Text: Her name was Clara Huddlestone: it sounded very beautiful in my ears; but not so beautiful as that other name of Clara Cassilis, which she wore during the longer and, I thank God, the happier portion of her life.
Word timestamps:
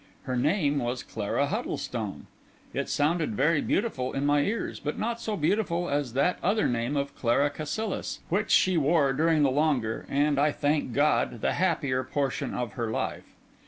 Her 0.23 0.35
name 0.35 0.79
was 0.79 1.03
Clara 1.03 1.45
Huddlestone: 1.45 2.25
it 2.73 2.89
sounded 2.89 3.35
very 3.35 3.61
beautiful 3.61 4.13
in 4.13 4.25
my 4.25 4.41
ears; 4.41 4.79
but 4.79 4.97
not 4.97 5.21
so 5.21 5.37
beautiful 5.37 5.87
as 5.89 6.13
that 6.13 6.39
other 6.41 6.67
name 6.67 6.97
of 6.97 7.15
Clara 7.15 7.51
Cassilis, 7.51 8.19
which 8.27 8.49
she 8.49 8.77
wore 8.77 9.13
during 9.13 9.43
the 9.43 9.51
longer 9.51 10.07
and, 10.09 10.39
I 10.39 10.51
thank 10.53 10.93
God, 10.93 11.41
the 11.41 11.53
happier 11.53 12.03
portion 12.03 12.55
of 12.55 12.73
her 12.73 12.89
life. 12.89 13.35